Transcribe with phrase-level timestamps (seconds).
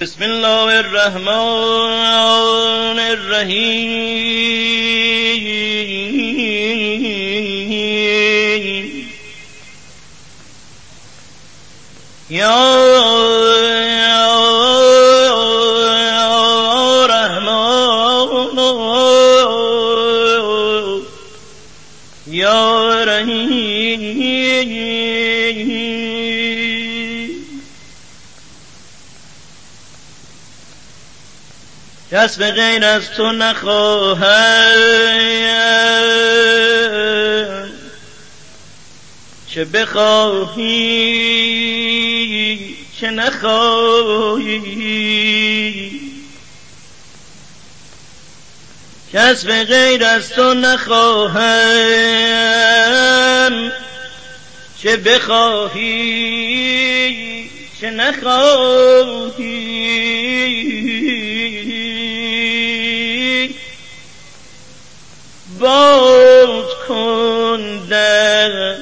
[0.00, 1.30] بسم الله الرحمن
[2.98, 4.26] الرحیم.
[12.30, 12.66] یا
[17.06, 18.56] رحمان
[22.26, 24.25] یا رحیم.
[32.16, 34.26] کس به غیر از تو نخواهم
[39.50, 40.96] چه بخواهی
[43.00, 44.60] چه نخواهی.
[49.12, 51.42] کس به غیر از تو نخواهم
[54.82, 56.36] چه بخواهی
[57.80, 59.65] چه نخواهی.
[65.66, 68.74] باز کن در.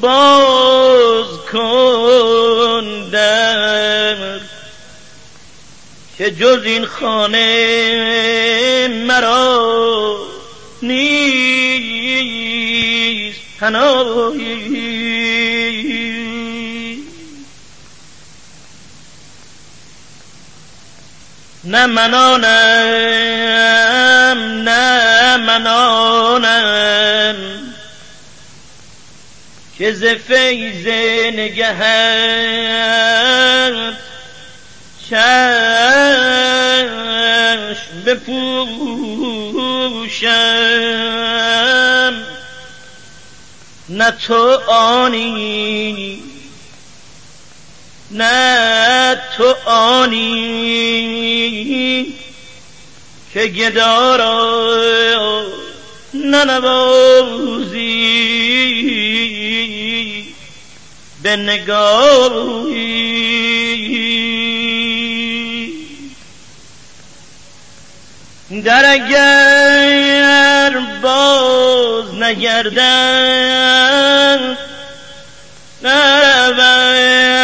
[0.00, 4.40] باز کن در.
[6.18, 7.48] که جز این خانه
[9.06, 10.18] مرا
[10.82, 11.76] نیست
[13.60, 15.35] پناهی
[21.66, 22.46] نه منانم
[24.62, 27.36] نه منانم.
[29.78, 30.86] که ز فیض
[31.36, 31.76] نگهت
[35.10, 35.16] چشم
[38.06, 38.56] بپوشم.
[43.88, 46.22] نه تو آنی
[48.10, 51.06] نه تو آنی
[53.32, 55.46] که گدا را
[56.14, 57.96] ننوازی.
[61.22, 63.06] به نگاهی.
[68.64, 73.36] در اگر باز نگردن
[75.82, 77.35] نرون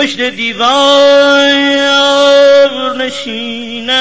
[0.00, 1.90] پشت دیوار
[2.96, 3.92] نشینن.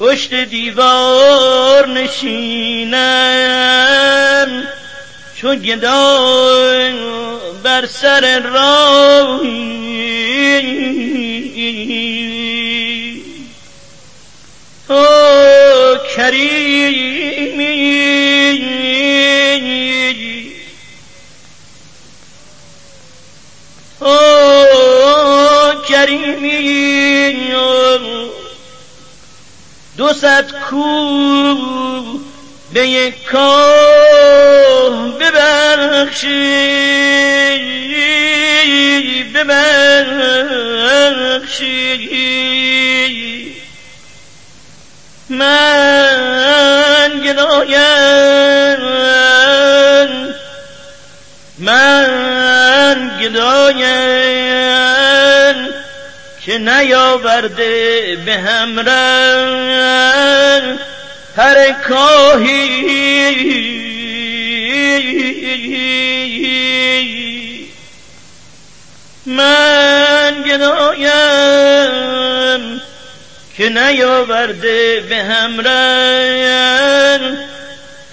[0.00, 2.94] پشت دیوار نشینن.
[5.36, 6.92] چون گدای
[7.62, 9.94] بر سر راهی.
[14.88, 15.04] تو
[16.16, 16.73] کریمی
[29.96, 31.54] دو صد کو
[32.72, 36.54] به یک کاه ببخشی
[39.34, 40.34] ببخشی.
[45.30, 48.84] من گدایم
[51.58, 54.44] من گدایم.
[56.46, 58.94] که نیاورده به همراه
[61.36, 62.84] هر کاهی
[69.26, 71.82] من گنایم
[73.56, 77.20] که نیاورده به همراه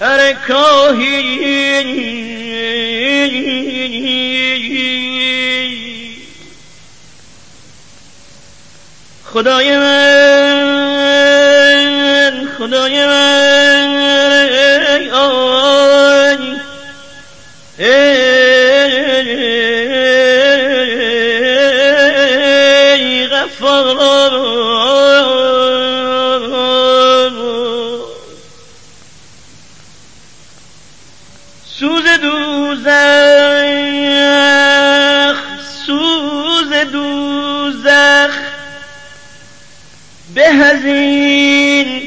[0.00, 1.42] هر کاهی
[9.32, 10.12] خدای من
[12.58, 13.41] خدای من.
[40.52, 42.02] هزین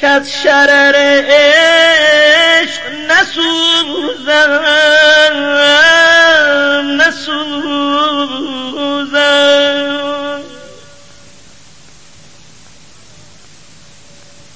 [0.00, 0.94] کت شرر
[1.28, 4.60] عشق نسوزم
[7.00, 8.24] نسوزم.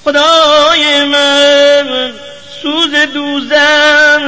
[0.03, 2.13] خدای من
[2.61, 4.19] سوز دوزخ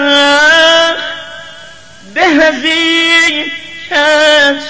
[2.14, 3.52] به هزین
[3.90, 4.06] که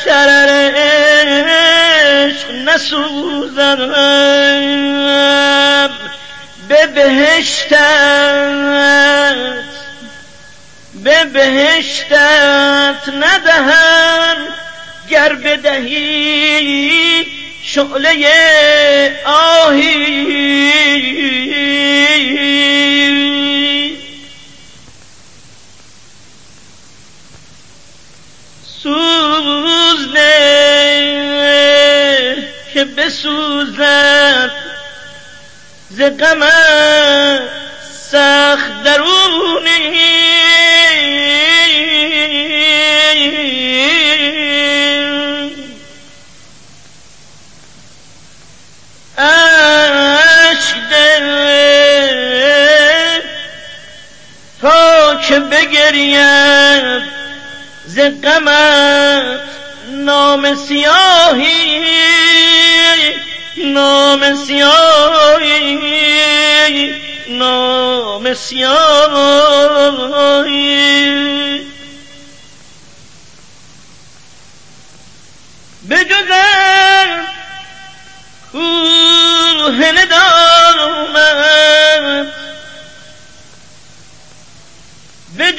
[0.05, 0.71] شرر
[2.21, 3.77] عشق نسوزم
[6.69, 7.75] به بهشتت
[11.03, 14.37] به بهشتت ندهم
[15.09, 17.25] گر بدهی
[17.63, 18.25] شعله
[19.25, 20.51] آهی.
[32.97, 34.51] بسوزد
[35.91, 36.49] ز غم
[38.11, 40.11] سخت درونی.
[55.31, 57.03] که بگرید
[57.87, 59.39] ز غمت
[59.91, 62.20] نام سیاهی.
[63.63, 65.81] نام سیاهی
[67.29, 69.61] نام سیاهی.
[75.83, 77.27] به جزم
[78.51, 81.31] کوه ندامت
[85.37, 85.51] به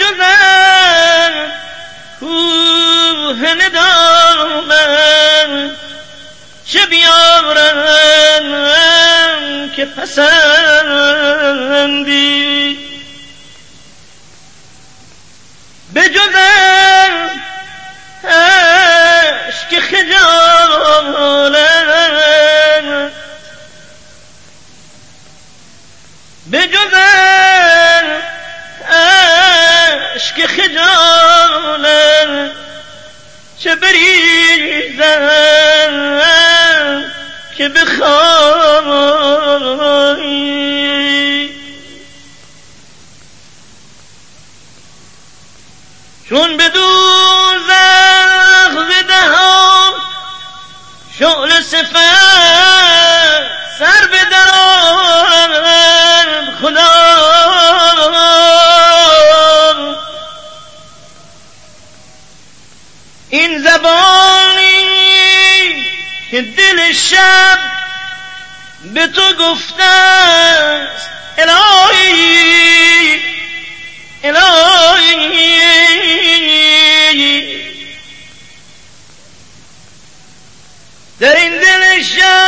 [7.42, 8.48] بیارم
[9.76, 10.42] که پسندی
[15.94, 17.30] به جزم
[18.24, 21.22] عشق خجالت
[26.50, 28.06] به جزم
[30.18, 32.22] عشق خجالت
[33.58, 35.30] چه بریزم
[37.56, 39.42] که بخوای.
[46.28, 46.68] چون به
[66.42, 67.58] دل شب
[68.84, 71.08] به تو گفته است
[71.38, 73.20] الهی
[74.24, 75.62] الهی.
[81.20, 82.41] در این دل شب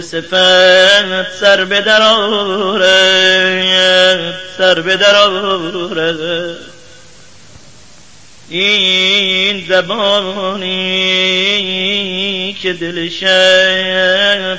[0.00, 1.80] شعل صفت سر به
[4.58, 4.96] سر به
[8.48, 10.76] این زبانی
[12.62, 14.58] که دل شب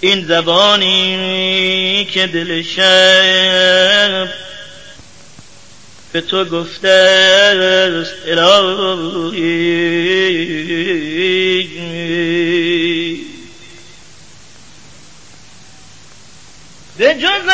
[0.00, 4.28] این زبانی که دل شب
[6.12, 9.78] به تو گفته است الهی.
[16.98, 17.48] به جز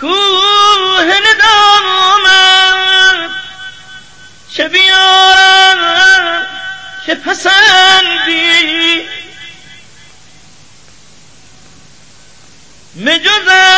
[0.00, 3.30] کوه ندامم
[4.56, 6.46] چه بیارم
[7.06, 9.06] که پسندی.
[12.96, 13.73] مجز از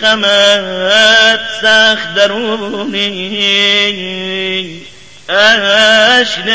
[0.00, 3.20] ز غمت سخت درونی.
[5.28, 6.48] عشق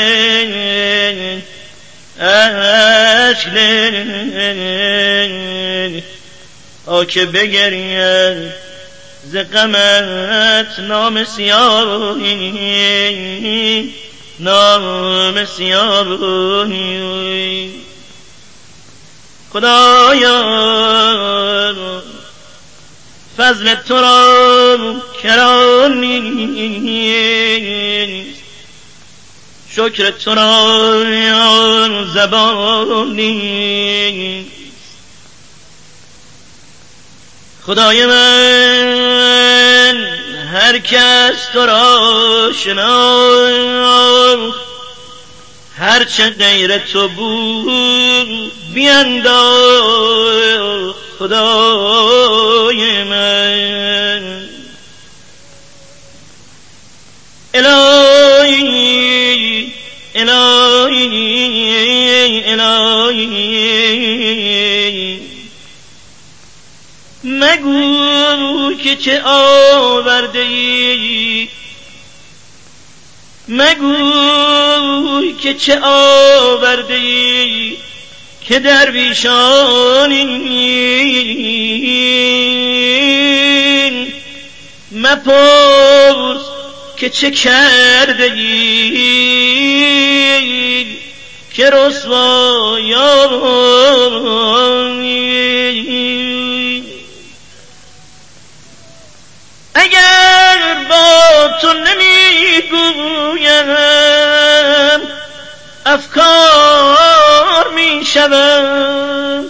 [2.19, 3.55] عشق
[6.85, 8.53] آکه بگرید
[9.31, 12.33] ز غمت نام سیاهی.
[14.39, 16.95] نام سیاهی.
[19.53, 20.41] خدایا.
[23.37, 24.77] فضل تو را
[25.23, 26.35] کرانی
[29.75, 33.25] شکر تو را زبانی
[37.65, 38.75] خدای من
[40.53, 44.59] هر کس تو را شناخت
[45.77, 49.35] هر چه غیر تو بود بینداخت
[51.19, 54.45] خدای من.
[57.53, 58.65] الهی
[60.15, 61.53] الهی
[62.47, 63.75] الهی.
[67.23, 71.49] مگو که چه آورده ای؟
[73.47, 77.77] مگو که چه آورده ای؟
[78.47, 80.25] که درویشانی
[84.91, 86.41] مپرس
[86.97, 89.35] که چه کرده ای
[91.53, 93.15] که رسوایانی
[99.75, 100.57] اگر
[100.89, 102.05] با تو نمی‌گویم
[105.85, 107.24] افکار
[107.63, 109.45] می شوم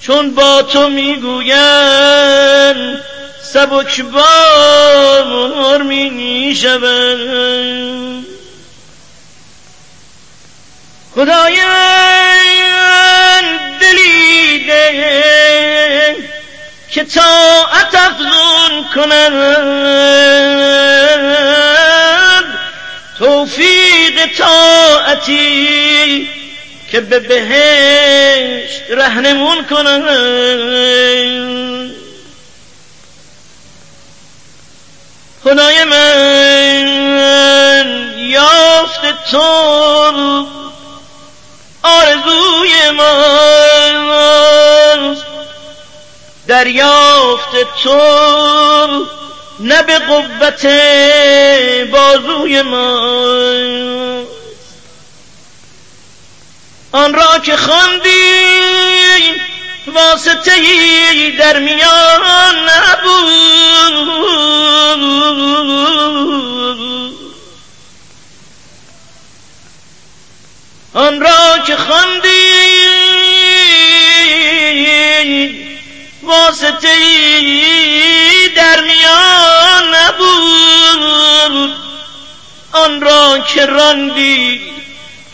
[0.00, 2.76] چون با تو می‌گویم
[3.42, 8.24] سبک بار می شوم
[11.14, 11.56] خدای
[13.80, 16.16] دلی ده
[16.90, 19.32] که طاعت افزون کند
[23.18, 25.64] توفیق طاعتی
[26.94, 30.02] که به بهشت رهنمون کند
[35.44, 36.86] خدای من
[38.18, 39.42] یافت تو
[41.82, 42.90] آرزوی
[43.96, 45.24] ماست
[46.46, 48.00] دریافت تو
[49.60, 50.66] نه به قوت
[51.92, 53.83] بازوی ما.
[57.04, 58.10] آن را که خواندی
[59.86, 64.04] واسطه در میان نبود.
[70.94, 72.54] آن را که خواندی
[76.22, 76.96] واسطه
[78.56, 81.74] در میان نبود.
[82.72, 84.74] آن را که راندی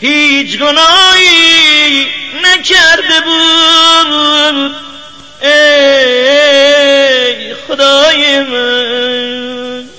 [0.01, 2.07] هیچ گناهی
[2.43, 4.75] نکرده بود.
[5.41, 9.89] ای خدای من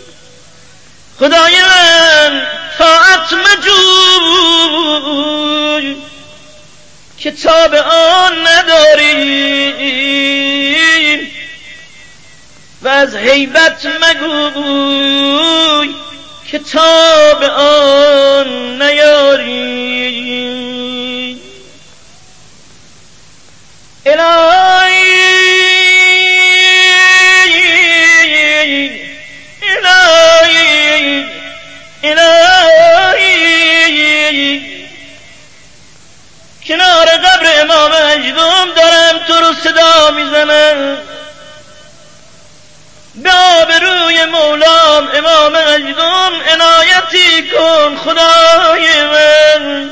[1.19, 2.43] خدای من
[2.79, 4.67] طاعت مجوی
[7.21, 9.73] کتاب آن نداری.
[12.83, 15.95] و از حیبت مگوی
[16.53, 18.49] کتاب آن
[18.83, 20.13] نیاری.
[24.07, 24.62] الهی
[45.27, 49.91] امام اجدوم عنایتی کن خدای من.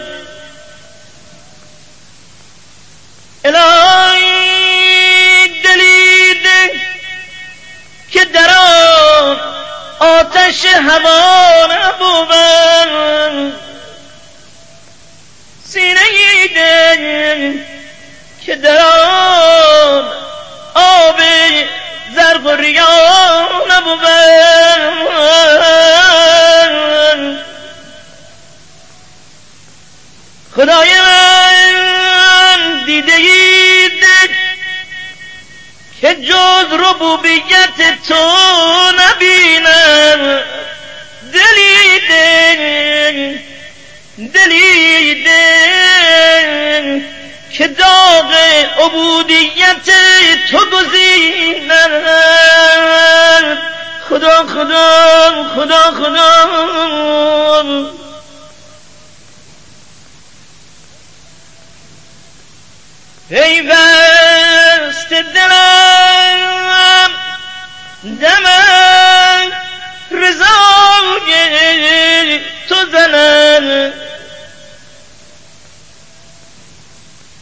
[3.44, 4.28] الهی
[5.64, 6.80] دلیده
[8.12, 9.40] که در آن
[10.00, 12.30] آتش هوا نبود.
[15.68, 16.00] سینه
[16.54, 17.58] دل
[18.46, 20.04] که در آن
[20.74, 21.20] آب
[22.14, 24.00] زرق و ریا نبود
[30.56, 33.20] خدای من دیده
[36.00, 38.14] که جز ربوبیت تو
[38.98, 40.40] نبینم.
[41.32, 43.38] دلی دل
[44.18, 44.52] دلی دل
[47.60, 48.34] که داغ
[48.78, 49.90] عبودیت
[50.50, 51.92] تو گزینم.
[54.08, 56.48] خدا خدا خدا خدا.
[63.30, 66.40] ای وست دلم
[68.20, 68.46] دم
[70.10, 71.30] رضای
[72.68, 73.92] تو زنن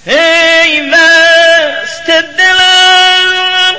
[0.08, 3.74] ای وست دلم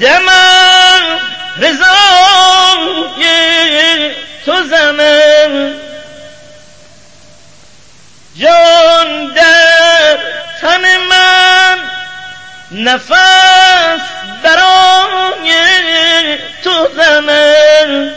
[0.00, 0.28] دم
[1.58, 3.22] رضای
[4.46, 5.74] تو زنن
[8.36, 10.18] جان در
[10.60, 11.78] تن من
[12.70, 14.02] نفس
[14.42, 15.52] برای
[16.64, 18.10] تو زنن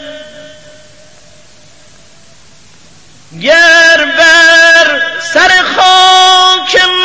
[3.40, 5.02] گر بر
[5.32, 6.19] سر خاک
[6.60, 6.99] من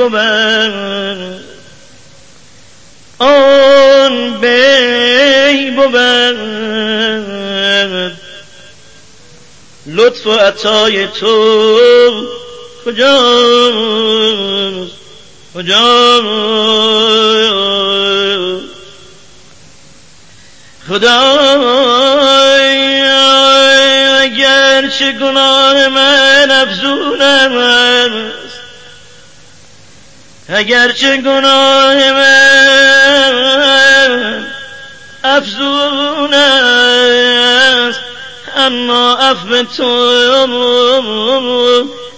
[0.00, 0.14] بود
[3.18, 5.96] آن بی بود
[9.86, 11.78] لطف و عطای تو
[12.84, 14.20] کجاست؟
[15.54, 16.20] کجا
[20.88, 21.20] خدا
[24.20, 27.22] اگر چه گناه من افزون
[30.50, 33.30] است اگر چه گناه من
[35.24, 38.00] افزون است
[38.56, 39.86] اما عفو تو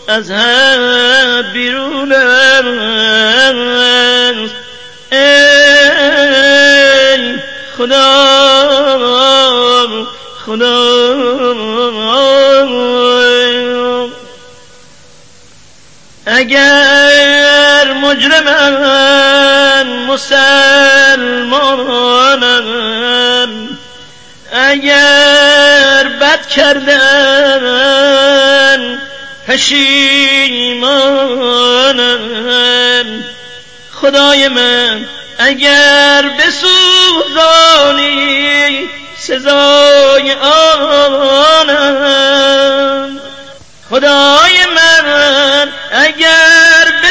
[0.09, 2.93] از حد بیرون است.
[5.13, 5.19] ای
[7.79, 8.13] خدا
[10.47, 10.93] خدا
[16.27, 17.02] اگر
[18.13, 21.39] مجرمن مسلمانم
[24.53, 27.61] اگر بد کردن
[29.49, 30.83] پشیمانم
[34.03, 35.05] خدای من
[35.39, 37.73] اگر بسوزانی
[39.19, 40.33] سزای
[41.63, 41.93] آنم.
[43.91, 44.42] خدای من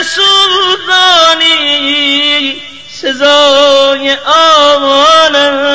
[0.01, 1.51] بسوزانی
[2.91, 4.15] سزای
[5.25, 5.71] آنم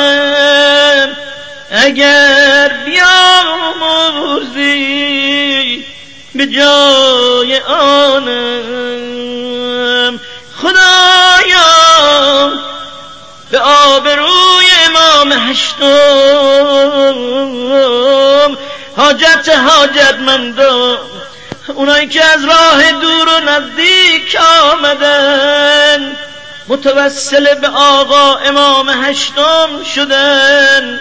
[1.70, 4.64] اگر بیاموزی
[6.34, 8.60] به جای آنم
[10.62, 11.72] خدایا
[13.50, 15.86] به آبروی امام هشتم
[18.96, 20.98] حاجت حاجت مندم
[21.68, 24.38] اونایی که از راه دور و نزدیک
[24.72, 26.16] آمدن
[26.68, 31.00] متوسل به آقا امام هشتم شدن.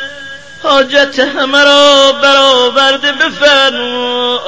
[0.63, 4.39] حاجت همه را برآورده بفرما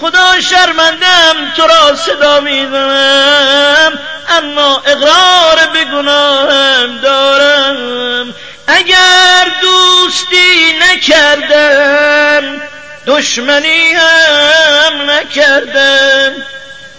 [0.00, 3.98] خدا شرمندم تو را صدا می‌زنم
[4.28, 8.34] اما اقرار به گناهم دارم.
[8.66, 12.62] اگر دوستی نکردم
[13.06, 16.32] دشمنی هم نکردم.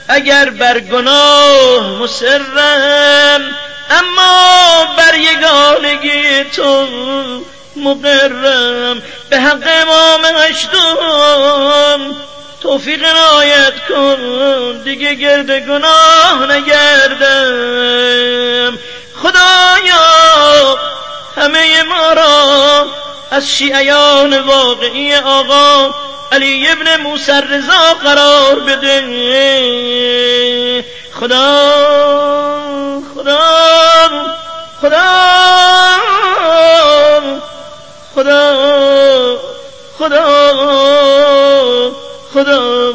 [0.08, 3.42] اگر بر گناه مسرم
[3.90, 6.88] اما بر یگانگی تو
[7.76, 9.02] مقرم.
[9.30, 12.16] به حق امام هشتم
[12.62, 14.18] توفیق نایت کن
[14.84, 17.98] دیگه گرد گناه نگردم.
[19.24, 20.78] خدایا
[21.38, 22.88] همه ما را
[23.32, 25.94] از شیعیان واقعی آقا
[26.32, 29.02] علی ابن موسی رضا قرار بده.
[31.20, 31.72] خدا
[33.16, 33.40] خدا
[34.82, 35.02] خدا
[38.16, 39.38] خدا
[40.00, 40.54] خدا
[42.34, 42.94] خدا.